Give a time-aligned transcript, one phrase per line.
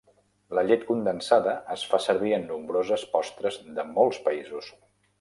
[0.59, 4.77] La llet condensada es fa servir en nombroses postres de molts països.